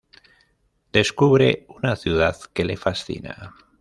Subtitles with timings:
[0.91, 3.53] Descubre una ciudad que le fascina.